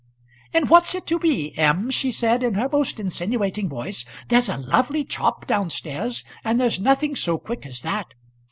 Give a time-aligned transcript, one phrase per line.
[0.51, 4.57] "And what's it to be, M.?" she said in her most insinuating voice "there's a
[4.57, 8.15] lovely chop down stairs, and there's nothing so quick as that."